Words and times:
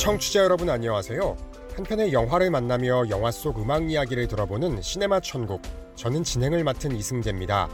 청취자 0.00 0.44
여러분 0.44 0.70
안녕하세요. 0.70 1.36
한 1.76 1.84
편의 1.84 2.14
영화를 2.14 2.50
만나며 2.50 3.10
영화 3.10 3.30
속 3.30 3.60
음악 3.60 3.90
이야기를 3.90 4.28
들어보는 4.28 4.80
시네마 4.80 5.20
천국. 5.20 5.60
저는 5.94 6.24
진행을 6.24 6.64
맡은 6.64 6.96
이승재입니다. 6.96 7.68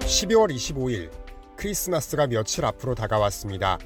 12월 0.00 0.54
25일 0.54 1.10
크리스마스가 1.56 2.26
며칠 2.26 2.66
앞으로 2.66 2.94
다가왔습니다. 2.94 3.78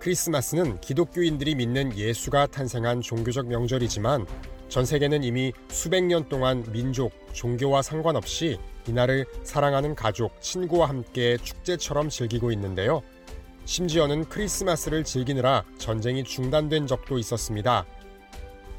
크리스마스는 0.00 0.80
기독교인들이 0.80 1.54
믿는 1.54 1.96
예수가 1.96 2.48
탄생한 2.48 3.00
종교적 3.00 3.46
명절이지만 3.46 4.26
전 4.68 4.84
세계는 4.84 5.22
이미 5.22 5.52
수백 5.68 6.02
년 6.02 6.28
동안 6.28 6.64
민족, 6.72 7.12
종교와 7.32 7.82
상관없이 7.82 8.58
이날을 8.88 9.26
사랑하는 9.44 9.94
가족, 9.94 10.40
친구와 10.40 10.88
함께 10.88 11.36
축제처럼 11.36 12.08
즐기고 12.08 12.50
있는데요. 12.50 13.02
심지어는 13.64 14.28
크리스마스를 14.28 15.04
즐기느라 15.04 15.64
전쟁이 15.78 16.24
중단된 16.24 16.86
적도 16.86 17.18
있었습니다. 17.18 17.86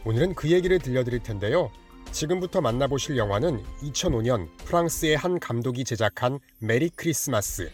오늘은 0.05 0.35
그 0.35 0.49
얘기를 0.49 0.79
들려드릴 0.79 1.21
텐데요. 1.23 1.71
지금부터 2.11 2.59
만나보실 2.59 3.17
영화는 3.17 3.63
2005년 3.83 4.49
프랑스의 4.65 5.15
한 5.15 5.39
감독이 5.39 5.85
제작한 5.85 6.39
메리 6.59 6.89
크리스마스. 6.89 7.71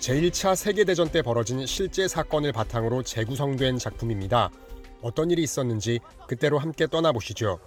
제1차 0.00 0.56
세계대전 0.56 1.10
때 1.10 1.22
벌어진 1.22 1.66
실제 1.66 2.08
사건을 2.08 2.52
바탕으로 2.52 3.02
재구성된 3.02 3.78
작품입니다. 3.78 4.50
어떤 5.02 5.30
일이 5.30 5.42
있었는지 5.42 6.00
그때로 6.26 6.58
함께 6.58 6.86
떠나보시죠. 6.86 7.58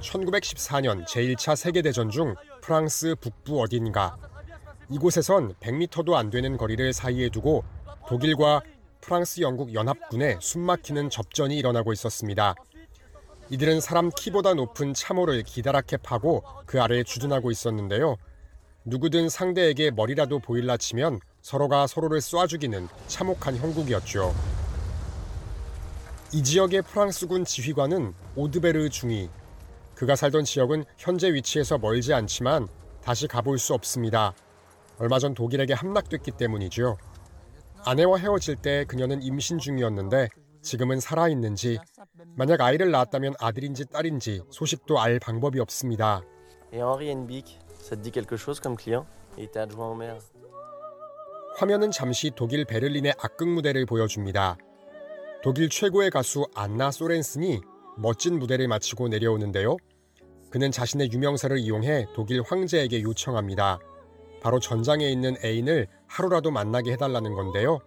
1914년 0.00 1.06
제1차 1.06 1.56
세계대전 1.56 2.10
중 2.10 2.34
프랑스 2.60 3.14
북부 3.20 3.62
어딘가 3.62 4.16
이곳에선 4.94 5.54
100m도 5.54 6.14
안 6.14 6.30
되는 6.30 6.56
거리를 6.56 6.92
사이에 6.92 7.28
두고 7.28 7.64
독일과 8.06 8.62
프랑스 9.00 9.40
영국 9.40 9.74
연합군의 9.74 10.38
숨막히는 10.40 11.10
접전이 11.10 11.58
일어나고 11.58 11.92
있었습니다. 11.92 12.54
이들은 13.50 13.80
사람 13.80 14.10
키보다 14.10 14.54
높은 14.54 14.94
참호를 14.94 15.42
기다랗게 15.42 15.96
파고 15.96 16.44
그 16.64 16.80
아래에 16.80 17.02
주둔하고 17.02 17.50
있었는데요. 17.50 18.16
누구든 18.84 19.30
상대에게 19.30 19.90
머리라도 19.90 20.38
보일라 20.38 20.76
치면 20.76 21.18
서로가 21.42 21.88
서로를 21.88 22.20
쏴 22.20 22.46
죽이는 22.46 22.86
참혹한 23.08 23.56
형국이었죠. 23.56 24.32
이 26.32 26.42
지역의 26.44 26.82
프랑스군 26.82 27.44
지휘관은 27.44 28.14
오드베르 28.36 28.90
중위. 28.90 29.28
그가 29.96 30.14
살던 30.14 30.44
지역은 30.44 30.84
현재 30.98 31.34
위치에서 31.34 31.78
멀지 31.78 32.14
않지만 32.14 32.68
다시 33.02 33.26
가볼 33.26 33.58
수 33.58 33.74
없습니다. 33.74 34.34
얼마 34.98 35.18
전 35.18 35.34
독일에게 35.34 35.74
함락됐기 35.74 36.32
때문이죠. 36.32 36.96
아내와 37.84 38.18
헤어질 38.18 38.56
때 38.56 38.84
그녀는 38.84 39.22
임신 39.22 39.58
중이었는데 39.58 40.28
지금은 40.62 41.00
살아있는지 41.00 41.78
만약 42.36 42.62
아이를 42.62 42.90
낳았다면 42.90 43.34
아들인지 43.38 43.86
딸인지 43.86 44.42
소식도 44.50 44.98
알 44.98 45.18
방법이 45.18 45.60
없습니다. 45.60 46.22
화면은 51.56 51.90
잠시 51.90 52.32
독일 52.34 52.64
베를린의 52.64 53.14
악극 53.18 53.48
무대를 53.48 53.84
보여줍니다. 53.86 54.56
독일 55.42 55.68
최고의 55.68 56.10
가수 56.10 56.46
안나 56.54 56.90
소렌슨이 56.90 57.60
멋진 57.98 58.38
무대를 58.38 58.66
마치고 58.66 59.08
내려오는데요. 59.08 59.76
그는 60.50 60.70
자신의 60.70 61.12
유명세를 61.12 61.58
이용해 61.58 62.06
독일 62.14 62.42
황제에게 62.42 63.02
요청합니다. 63.02 63.78
바로 64.44 64.60
전장에 64.60 65.08
있는 65.08 65.36
애인을 65.42 65.86
하루라도 66.06 66.50
만나게 66.50 66.92
해달라는 66.92 67.32
건데요. 67.32 67.78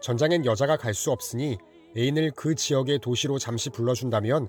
전장엔 0.00 0.44
여자가 0.44 0.76
갈 0.76 0.92
수 0.92 1.12
없으니 1.12 1.56
애인을 1.96 2.32
그 2.32 2.56
지역의 2.56 2.98
도시로 2.98 3.38
잠시 3.38 3.70
불러준다면 3.70 4.48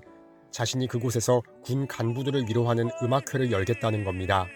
자신이 0.50 0.88
그곳에서 0.88 1.42
군 1.62 1.86
간부들을 1.86 2.46
위로하는 2.48 2.90
음악회를 3.00 3.52
열겠다는 3.52 4.02
겁니다. 4.02 4.48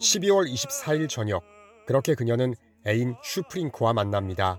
12월 0.00 0.52
24일 0.52 1.08
저녁 1.08 1.44
그렇게 1.86 2.16
그녀는 2.16 2.54
애인 2.88 3.14
슈프링크와 3.22 3.92
만납니다. 3.92 4.58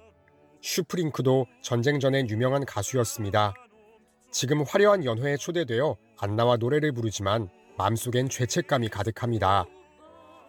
슈프링크도 0.61 1.47
전쟁 1.61 1.99
전엔 1.99 2.29
유명한 2.29 2.63
가수였습니다. 2.63 3.53
지금 4.31 4.63
화려한 4.63 5.03
연회에 5.03 5.35
초대되어 5.37 5.97
안나와 6.17 6.55
노래를 6.55 6.93
부르지만 6.93 7.49
마음속엔 7.77 8.29
죄책감이 8.29 8.89
가득합니다. 8.89 9.65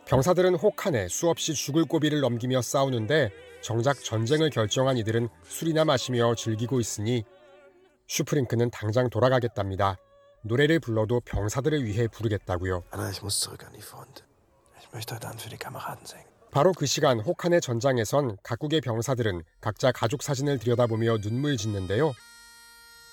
병사들은 0.06 0.54
혹한에 0.54 1.08
수없이 1.08 1.54
죽을 1.54 1.84
고비를 1.84 2.20
넘기며 2.20 2.62
싸우는데 2.62 3.30
정작 3.60 4.02
전쟁을 4.02 4.50
결정한 4.50 4.96
이들은 4.98 5.28
술이나 5.44 5.84
마시며 5.84 6.34
즐기고 6.34 6.80
있으니 6.80 7.24
슈프링크는 8.08 8.70
당장 8.70 9.08
돌아가겠답니다. 9.10 9.96
노래를 10.42 10.80
불러도 10.80 11.20
병사들을 11.20 11.84
위해 11.84 12.08
부르겠다고요. 12.08 12.84
바로 16.50 16.72
그 16.72 16.84
시간 16.84 17.20
혹한의 17.20 17.60
전장에선 17.60 18.36
각국의 18.42 18.80
병사들은 18.80 19.42
각자 19.60 19.90
가족 19.92 20.22
사진을 20.22 20.58
들여다보며 20.58 21.18
눈물 21.18 21.56
짓는데요. 21.56 22.12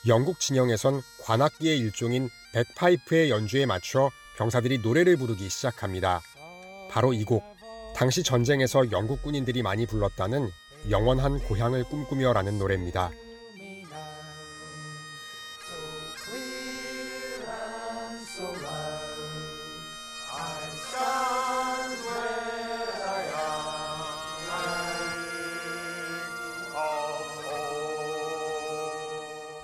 영국 0.07 0.39
진영에선 0.39 1.01
관악기의 1.23 1.77
일종인 1.77 2.29
백파이프의 2.53 3.29
연주에 3.29 3.65
맞춰 3.65 4.09
병사들이 4.37 4.79
노래를 4.79 5.17
부르기 5.17 5.49
시작합니다. 5.49 6.21
바로 6.89 7.11
이 7.11 7.25
곡. 7.25 7.43
당시 7.95 8.23
전쟁에서 8.23 8.91
영국 8.91 9.21
군인들이 9.21 9.61
많이 9.61 9.85
불렀다는 9.85 10.49
영원한 10.89 11.39
고향을 11.39 11.83
꿈꾸며라는 11.83 12.57
노래입니다. 12.57 13.11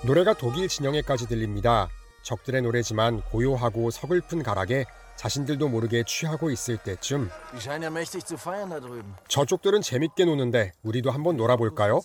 노래가 0.06 0.34
독일 0.34 0.68
진영에까지 0.68 1.26
들립니다. 1.26 1.88
적들의 2.22 2.62
노래지만 2.62 3.22
고요하고 3.22 3.90
서글픈 3.90 4.42
가락에 4.42 4.84
자신들도 5.16 5.68
모르게 5.68 6.04
취하고 6.06 6.50
있을 6.50 6.76
때쯤. 6.76 7.28
저쪽들은 9.28 9.82
재밌게 9.82 10.24
노는데 10.26 10.72
우리도 10.82 11.10
한번 11.10 11.36
놀아볼까요? 11.36 12.00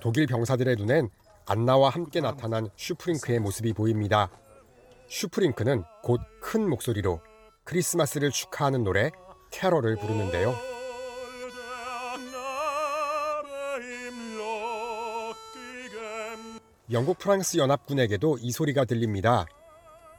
독일 0.00 0.26
병사들의 0.26 0.76
눈엔 0.76 1.10
안나와 1.46 1.90
함께 1.90 2.20
나타난 2.20 2.68
슈프링크의 2.76 3.38
모습이 3.40 3.72
보입니다. 3.72 4.30
슈프링크는 5.08 5.84
곧 6.02 6.20
큰 6.40 6.68
목소리로 6.68 7.20
크리스마스를 7.64 8.30
축하하는 8.30 8.82
노래 8.82 9.10
캐럴을 9.50 9.96
부르는데요. 9.96 10.69
영국 16.92 17.18
프랑스 17.18 17.56
연합군에게도 17.56 18.38
이 18.40 18.50
소리가 18.50 18.84
들립니다. 18.84 19.46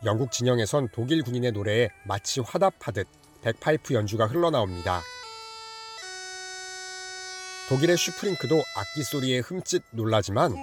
영국 0.05 0.31
진영에선 0.31 0.87
독일 0.93 1.21
군인의 1.21 1.51
노래에 1.51 1.89
마치 2.05 2.39
화답하듯 2.39 3.07
백파이프 3.41 3.93
연주가 3.93 4.25
흘러나옵니다. 4.25 5.01
독일의 7.67 7.97
슈프링크도 7.97 8.55
악기 8.55 9.03
소리에 9.03 9.39
흠칫 9.39 9.83
놀라지만 9.91 10.55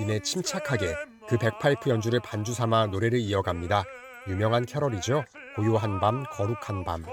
이내 0.00 0.18
침착하게 0.20 0.94
그 1.28 1.36
백파이프 1.36 1.90
연주를 1.90 2.20
반주 2.20 2.54
삼아 2.54 2.86
노래를 2.86 3.18
이어갑니다. 3.18 3.84
유명한 4.28 4.64
캐럴이죠. 4.64 5.24
고요한 5.56 6.00
밤, 6.00 6.24
거룩한 6.24 6.84
밤. 6.84 7.04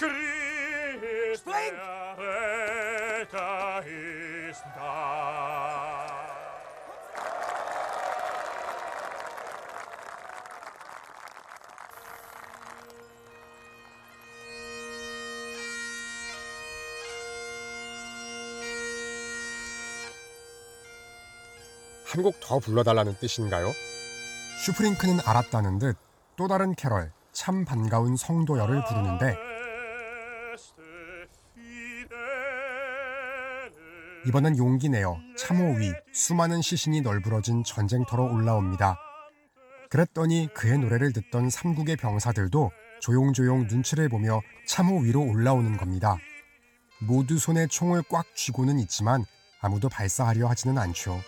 Spring! 0.00 0.30
ist 4.50 4.64
da. 4.74 5.20
한 22.06 22.22
곡 22.24 22.40
더 22.40 22.58
불러달라는 22.58 23.16
뜻인가요? 23.20 23.70
슈프링크는 24.64 25.20
알았다는 25.24 25.78
듯 25.78 25.96
또 26.36 26.48
다른 26.48 26.74
캐럴, 26.74 27.12
참 27.32 27.66
반가운 27.66 28.16
성도여를 28.16 28.82
부르는데 28.86 29.49
이번엔 34.30 34.58
용기 34.58 34.88
내어 34.88 35.18
참호 35.36 35.78
위 35.78 35.92
수많은 36.12 36.62
시신이 36.62 37.00
널브러진 37.00 37.64
전쟁터로 37.64 38.32
올라옵니다. 38.32 38.96
그랬더니 39.88 40.48
그의 40.54 40.78
노래를 40.78 41.12
듣던 41.12 41.50
삼국의 41.50 41.96
병사들도 41.96 42.70
조용조용 43.00 43.66
눈치를 43.66 44.08
보며 44.08 44.40
참호 44.68 45.00
위로 45.00 45.20
올라오는 45.20 45.76
겁니다. 45.76 46.16
모두 47.00 47.40
손에 47.40 47.66
총을 47.66 48.04
꽉 48.08 48.24
쥐고는 48.36 48.78
있지만 48.78 49.24
아무도 49.60 49.88
발사하려 49.88 50.46
하지는 50.46 50.78
않죠. 50.78 51.18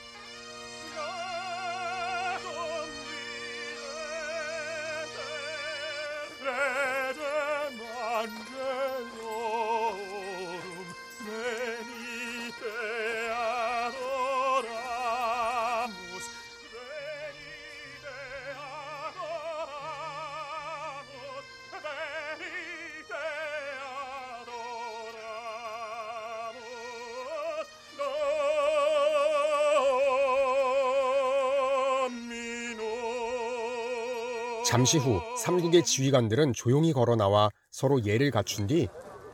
잠시 34.64 34.98
후 34.98 35.20
삼국의 35.36 35.84
지휘관들은 35.84 36.52
조용히 36.52 36.92
걸어 36.92 37.16
나와 37.16 37.50
서로 37.70 38.04
예를 38.04 38.30
갖춘 38.30 38.66
뒤 38.66 38.88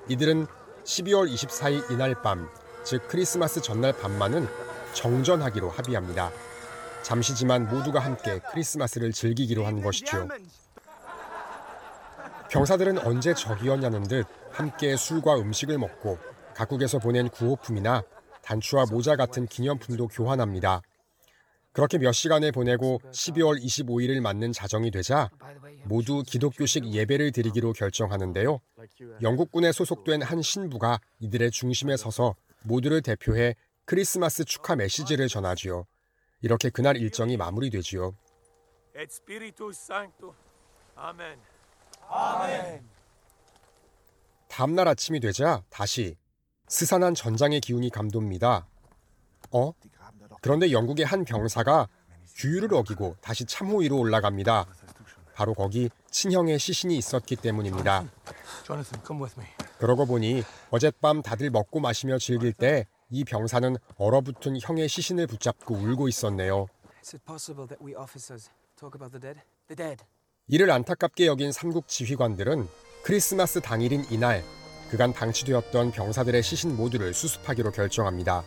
이들은 0.08 0.46
12월 0.84 1.30
24일 1.30 1.90
이날 1.90 2.22
밤, 2.22 2.48
즉 2.84 3.06
크리스마스 3.08 3.60
전날 3.60 3.92
밤만은 3.92 4.46
정전하기로 4.94 5.68
합의합니다. 5.68 6.30
잠시지만 7.02 7.68
모두가 7.68 8.00
함께 8.00 8.40
크리스마스를 8.50 9.12
즐기기로 9.12 9.66
한 9.66 9.82
것이죠. 9.82 10.28
병사들은 12.50 12.98
언제 13.06 13.34
적이었냐는 13.34 14.04
듯 14.04 14.26
함께 14.50 14.96
술과 14.96 15.36
음식을 15.36 15.76
먹고 15.78 16.18
각국에서 16.54 16.98
보낸 16.98 17.28
구호품이나 17.28 18.02
단추와 18.42 18.86
모자 18.90 19.14
같은 19.16 19.46
기념품도 19.46 20.08
교환합니다. 20.08 20.80
그렇게 21.78 21.96
몇 21.96 22.10
시간을 22.10 22.50
보내고 22.50 23.00
12월 23.12 23.62
25일을 23.62 24.18
맞는 24.20 24.50
자정이 24.50 24.90
되자 24.90 25.30
모두 25.84 26.24
기독교식 26.26 26.92
예배를 26.92 27.30
드리기로 27.30 27.72
결정하는데요. 27.72 28.58
영국군에 29.22 29.70
소속된 29.70 30.22
한 30.22 30.42
신부가 30.42 30.98
이들의 31.20 31.52
중심에 31.52 31.96
서서 31.96 32.34
모두를 32.64 33.00
대표해 33.00 33.54
크리스마스 33.84 34.44
축하 34.44 34.74
메시지를 34.74 35.28
전하지요. 35.28 35.86
이렇게 36.40 36.68
그날 36.68 36.96
일정이 36.96 37.36
마무리되지요. 37.36 38.12
Amen. 41.00 41.38
다음 44.48 44.74
날 44.74 44.88
아침이 44.88 45.20
되자 45.20 45.62
다시 45.70 46.16
스산한 46.66 47.14
전장의 47.14 47.60
기운이 47.60 47.90
감돕니다. 47.90 48.66
어? 49.52 49.72
그런데 50.40 50.72
영국의 50.72 51.04
한 51.06 51.24
병사가 51.24 51.88
규율을 52.36 52.74
어기고 52.74 53.16
다시 53.20 53.44
참호 53.44 53.78
위로 53.78 53.98
올라갑니다. 53.98 54.66
바로 55.34 55.54
거기 55.54 55.88
친형의 56.10 56.58
시신이 56.58 56.96
있었기 56.96 57.36
때문입니다. 57.36 58.04
Jonathan, 58.66 59.02
come 59.06 59.22
with 59.22 59.40
me. 59.40 59.48
그러고 59.78 60.06
보니 60.06 60.42
어젯밤 60.70 61.22
다들 61.22 61.50
먹고 61.50 61.80
마시며 61.80 62.18
즐길 62.18 62.52
때 62.52 62.86
이 63.10 63.24
병사는 63.24 63.76
얼어붙은 63.96 64.58
형의 64.60 64.88
시신을 64.88 65.26
붙잡고 65.26 65.74
울고 65.74 66.08
있었네요. 66.08 66.66
Is 67.00 67.16
it 67.16 67.24
possible 67.24 67.66
that 67.66 67.82
we 67.82 67.94
officers 67.96 68.50
talk 68.78 68.96
about 68.96 69.12
the 69.12 69.20
dead? 69.20 69.40
The 69.68 69.76
dead. 69.76 70.04
이를 70.46 70.70
안타깝게 70.70 71.26
여긴 71.26 71.52
삼국 71.52 71.88
지휘관들은 71.88 72.68
크리스마스 73.02 73.60
당일인 73.60 74.04
이날 74.10 74.44
그간 74.90 75.12
방치되었던 75.12 75.92
병사들의 75.92 76.42
시신 76.42 76.76
모두를 76.76 77.14
수습하기로 77.14 77.72
결정합니다. 77.72 78.44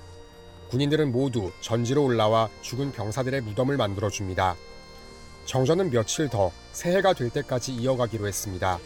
군인들은 0.72 1.12
모두 1.12 1.52
전지로 1.60 2.06
올라와 2.06 2.50
죽은 2.62 2.94
병사들의 2.94 3.42
무덤을 3.42 3.76
만들어 3.76 4.10
줍니다. 4.10 4.56
정전은 5.46 5.92
며칠 5.92 6.30
더 6.30 6.52
새해가 6.72 7.14
될 7.14 7.30
때까지 7.30 7.74
이어가기로 7.74 8.26
했습니다. 8.26 8.80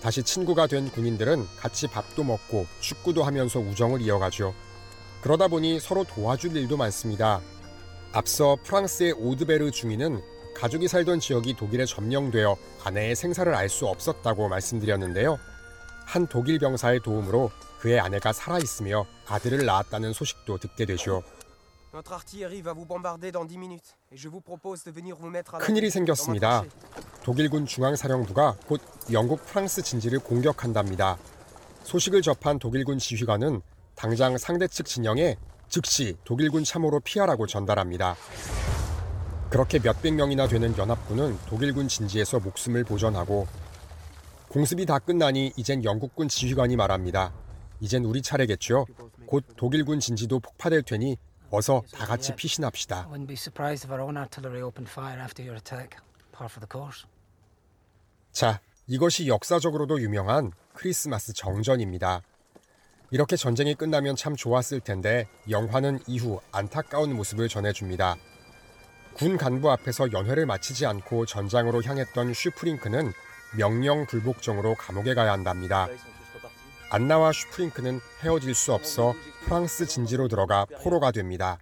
다시 0.00 0.22
친구가 0.22 0.66
된 0.66 0.90
군인들은 0.90 1.46
같이 1.58 1.88
밥도 1.88 2.24
먹고 2.24 2.66
축구도 2.80 3.22
하면서 3.22 3.60
우정을 3.60 4.00
이어가죠. 4.00 4.54
그러다 5.20 5.48
보니 5.48 5.78
서로 5.78 6.04
도와줄 6.04 6.56
일도 6.56 6.78
많습니다. 6.78 7.40
앞서 8.12 8.56
프랑스의 8.64 9.12
오드베르 9.12 9.72
중위는 9.72 10.22
가족이 10.54 10.88
살던 10.88 11.20
지역이 11.20 11.56
독일에 11.56 11.84
점령되어 11.84 12.56
아내의 12.84 13.14
생사를 13.16 13.54
알 13.54 13.68
수 13.68 13.86
없었다고 13.86 14.48
말씀드렸는데요. 14.48 15.38
한 16.06 16.26
독일 16.26 16.58
병사의 16.58 17.00
도움으로 17.00 17.50
그의 17.84 18.00
아내가 18.00 18.32
살아 18.32 18.56
있으며 18.56 19.04
아들을 19.28 19.66
낳았다는 19.66 20.14
소식도 20.14 20.56
듣게 20.56 20.86
되죠. 20.86 21.22
Notre 21.92 22.14
artillerie 22.14 22.62
va 22.62 22.72
vous 22.72 22.88
bombarder 22.88 23.30
dans 23.30 23.46
10 23.46 23.58
minutes 23.58 23.92
et 24.10 24.16
je 24.16 24.30
vous 24.30 24.40
propose 24.40 24.82
de 24.84 24.90
venir 24.90 25.14
vous 25.14 25.28
mettre 25.28 25.54
à 25.54 25.58
l'abri 25.58 25.66
큰일이 25.66 25.90
생겼습니다. 25.90 26.64
독일군 27.22 27.66
중앙사령부가 27.66 28.56
곧 28.66 28.80
영국 29.12 29.44
프랑스 29.44 29.82
진지를 29.82 30.20
공격한답니다. 30.20 31.18
소식을 31.82 32.22
접한 32.22 32.58
독일군 32.58 32.98
지휘관은 32.98 33.60
당장 33.94 34.38
상대 34.38 34.66
측 34.66 34.86
진영에 34.86 35.36
즉시 35.68 36.16
독일군 36.24 36.64
참호로 36.64 37.00
피하라고 37.00 37.46
전달합니다. 37.46 38.16
그렇게 39.50 39.78
몇백 39.78 40.14
명이나 40.14 40.48
되는 40.48 40.74
연합군은 40.78 41.38
독일군 41.50 41.88
진지에서 41.88 42.40
목숨을 42.40 42.84
보전하고 42.84 43.46
공습이 44.48 44.86
다 44.86 44.98
끝나니 44.98 45.52
이젠 45.56 45.84
영국군 45.84 46.28
지휘관이 46.28 46.76
말합니다. 46.76 47.43
이젠 47.80 48.04
우리 48.04 48.22
차례겠죠. 48.22 48.86
곧 49.26 49.44
독일군 49.56 50.00
진지도 50.00 50.40
폭파될 50.40 50.82
테니 50.82 51.16
어서 51.50 51.82
다 51.92 52.06
같이 52.06 52.34
피신합시다. 52.34 53.08
자, 58.32 58.60
이것이 58.86 59.28
역사적으로도 59.28 60.00
유명한 60.00 60.52
크리스마스 60.72 61.32
정전입니다. 61.32 62.22
이렇게 63.10 63.36
전쟁이 63.36 63.74
끝나면 63.74 64.16
참 64.16 64.34
좋았을 64.34 64.80
텐데 64.80 65.28
영화는 65.48 66.00
이후 66.08 66.40
안타까운 66.50 67.14
모습을 67.14 67.48
전해줍니다. 67.48 68.16
군 69.14 69.36
간부 69.36 69.70
앞에서 69.70 70.10
연회를 70.12 70.46
마치지 70.46 70.86
않고 70.86 71.26
전장으로 71.26 71.82
향했던 71.84 72.34
슈프링크는 72.34 73.12
명령 73.56 74.06
불복종으로 74.06 74.74
감옥에 74.74 75.14
가야 75.14 75.32
한답니다. 75.32 75.86
안나와 76.94 77.32
슈프링크는 77.32 77.98
헤어질 78.22 78.54
수 78.54 78.72
없어 78.72 79.14
프랑스 79.42 79.84
진지로 79.84 80.28
들어가 80.28 80.64
포로가 80.80 81.10
됩니다. 81.10 81.58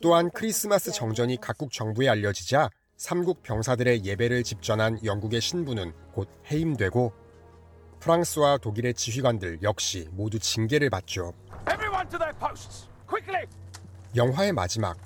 또한 0.00 0.30
크리스마스 0.30 0.92
정전이 0.92 1.40
각국 1.40 1.72
정부에 1.72 2.08
알려지자 2.08 2.70
삼국 2.96 3.42
병사들의 3.42 4.04
예배를 4.04 4.44
집전한 4.44 5.04
영국의 5.04 5.40
신부는 5.40 5.92
곧 6.12 6.28
해임되고 6.48 7.12
프랑스와 7.98 8.58
독일의 8.58 8.94
지휘관들 8.94 9.64
역시 9.64 10.08
모두 10.12 10.38
징계를 10.38 10.90
받죠. 10.90 11.32
영화의 14.14 14.52
마지막 14.52 14.96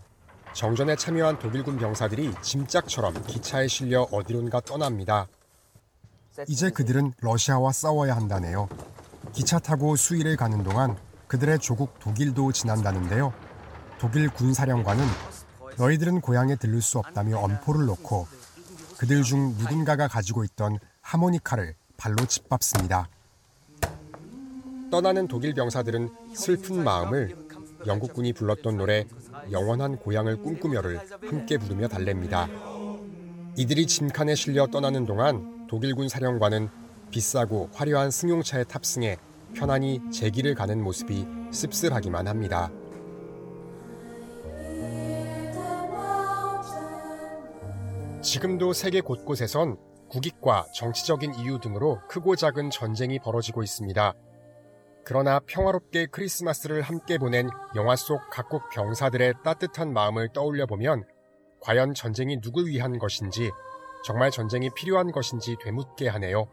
정전에 0.53 0.97
참여한 0.97 1.39
독일군 1.39 1.79
병사들이 1.79 2.35
짐짝처럼 2.43 3.25
기차에 3.27 3.69
실려 3.69 4.03
어디론가 4.03 4.61
떠납니다. 4.61 5.29
이제 6.47 6.69
그들은 6.69 7.15
러시아와 7.23 7.73
싸워야 7.73 8.15
한다네요. 8.15 8.69
기차 9.33 9.59
타고 9.59 9.97
수일을 9.97 10.37
가는 10.37 10.63
동안 10.63 10.97
그들의 11.29 11.59
조국 11.61 11.99
독일도 12.01 12.53
지난다는데요. 12.53 13.33
독일 13.99 14.29
군사령관은 14.31 15.05
너희들은 15.79 16.21
고향에 16.21 16.57
들를 16.57 16.83
수 16.83 16.99
없다며 16.99 17.39
엄포를 17.39 17.87
놓고 17.87 18.27
그들 18.99 19.23
중 19.23 19.55
누군가가 19.57 20.09
가지고 20.09 20.45
있던 20.45 20.79
하모니카를 21.01 21.75
발로 21.97 22.17
짓밟습니다. 22.27 23.09
떠나는 24.91 25.29
독일 25.29 25.55
병사들은 25.55 26.11
슬픈 26.35 26.83
마음을 26.83 27.37
영국군이 27.87 28.33
불렀던 28.33 28.77
노래 28.77 29.07
영원한 29.51 29.97
고향을 29.97 30.43
꿈꾸며를 30.43 31.01
함께 31.29 31.57
부르며 31.57 31.87
달랩니다. 31.89 32.49
이들이 33.57 33.87
짐칸에 33.87 34.35
실려 34.35 34.67
떠나는 34.67 35.07
동안 35.07 35.67
독일군 35.69 36.09
사령관은 36.09 36.69
비싸고 37.11 37.71
화려한 37.73 38.11
승용차에 38.11 38.65
탑승해 38.65 39.17
편안히 39.55 40.01
제 40.13 40.31
길을 40.31 40.55
가는 40.55 40.83
모습이 40.83 41.27
씁쓸하기만 41.51 42.29
합니다. 42.29 42.71
지금도 48.23 48.73
세계 48.75 49.01
곳곳에선 49.01 49.77
국익과 50.09 50.67
정치적인 50.75 51.35
이유 51.37 51.59
등으로 51.59 52.01
크고 52.09 52.37
작은 52.37 52.71
전쟁이 52.71 53.19
벌어지고 53.19 53.63
있습니다. 53.63 54.15
그러나 55.05 55.41
평화롭게 55.41 56.07
크리스마스를 56.07 56.83
함께 56.83 57.17
보낸 57.17 57.49
영화 57.75 57.97
속 57.97 58.21
각국 58.31 58.69
병사들의 58.71 59.35
따뜻한 59.43 59.93
마음을 59.93 60.29
떠올려 60.33 60.67
보면 60.67 61.05
과연 61.61 61.95
전쟁이 61.95 62.41
누굴 62.41 62.67
위한 62.67 62.99
것인지 62.99 63.51
정말 64.05 64.31
전쟁이 64.31 64.71
필요한 64.75 65.13
것인지 65.13 65.57
되묻게 65.61 66.09
하네요. 66.09 66.47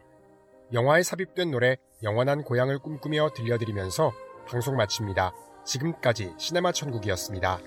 영화에 0.72 1.02
삽입된 1.02 1.50
노래 1.50 1.76
영원한 2.02 2.42
고향을 2.42 2.78
꿈꾸며 2.78 3.30
들려드리면서 3.34 4.12
방송 4.46 4.76
마칩니다. 4.76 5.32
지금까지 5.64 6.34
시네마 6.38 6.72
천국이었습니다. 6.72 7.58